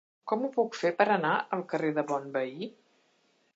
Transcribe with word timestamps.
Com 0.29 0.45
ho 0.45 0.49
puc 0.55 0.77
fer 0.77 0.91
per 1.01 1.07
anar 1.17 1.35
al 1.59 1.63
carrer 1.75 1.93
de 1.99 2.07
Bonveí? 2.13 2.69